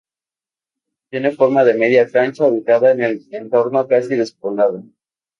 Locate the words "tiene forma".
1.11-1.63